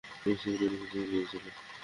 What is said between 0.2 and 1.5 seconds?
বেচারার প্যান্ট ভিজে গিয়েছিল!